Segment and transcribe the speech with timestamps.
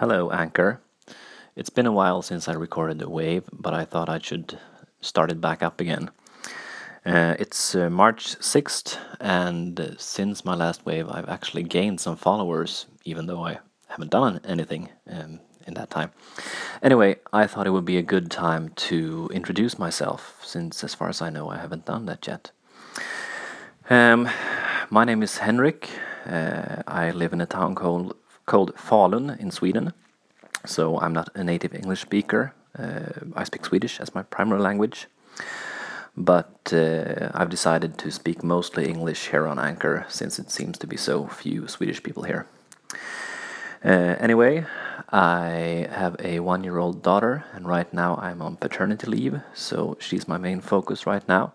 [0.00, 0.80] Hello, Anchor.
[1.54, 4.58] It's been a while since I recorded the wave, but I thought I should
[5.02, 6.10] start it back up again.
[7.04, 12.86] Uh, it's uh, March 6th, and since my last wave, I've actually gained some followers,
[13.04, 13.58] even though I
[13.88, 16.12] haven't done anything um, in that time.
[16.82, 21.10] Anyway, I thought it would be a good time to introduce myself, since, as far
[21.10, 22.52] as I know, I haven't done that yet.
[23.90, 24.30] Um,
[24.88, 25.90] my name is Henrik.
[26.24, 28.16] Uh, I live in a town called
[28.50, 29.92] called Falun in Sweden.
[30.66, 32.52] So I'm not a native English speaker.
[32.76, 35.06] Uh, I speak Swedish as my primary language.
[36.16, 40.86] But uh, I've decided to speak mostly English here on Anchor since it seems to
[40.86, 42.46] be so few Swedish people here.
[43.84, 44.66] Uh, anyway,
[45.10, 49.96] I have a one year old daughter, and right now I'm on paternity leave, so
[50.00, 51.54] she's my main focus right now.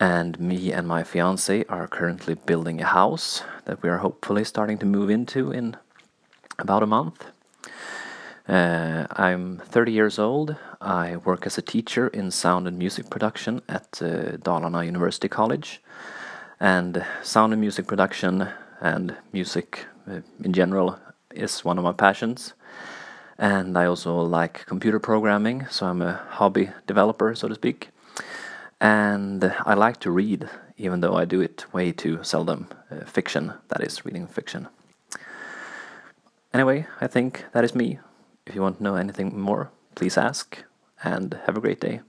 [0.00, 4.78] And me and my fiance are currently building a house that we are hopefully starting
[4.78, 5.76] to move into in
[6.58, 7.24] about a month.
[8.48, 10.56] Uh, I'm 30 years old.
[10.80, 15.80] I work as a teacher in sound and music production at uh, Dalarna University College.
[16.58, 18.48] And sound and music production
[18.80, 20.98] and music uh, in general
[21.30, 22.54] is one of my passions.
[23.38, 27.90] And I also like computer programming, so I'm a hobby developer, so to speak.
[28.80, 32.66] And I like to read, even though I do it way too seldom.
[32.90, 34.68] Uh, fiction, that is, reading fiction.
[36.52, 37.98] Anyway, I think that is me.
[38.46, 40.64] If you want to know anything more, please ask,
[41.04, 42.00] and have a great day.